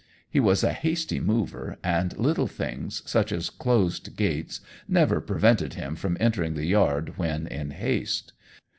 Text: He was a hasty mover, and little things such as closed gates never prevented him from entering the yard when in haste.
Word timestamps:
He 0.27 0.39
was 0.39 0.63
a 0.63 0.73
hasty 0.73 1.19
mover, 1.19 1.77
and 1.83 2.17
little 2.17 2.47
things 2.47 3.03
such 3.07 3.31
as 3.31 3.51
closed 3.51 4.15
gates 4.15 4.59
never 4.87 5.21
prevented 5.21 5.75
him 5.75 5.95
from 5.95 6.17
entering 6.19 6.55
the 6.55 6.65
yard 6.65 7.13
when 7.19 7.45
in 7.45 7.69
haste. 7.69 8.33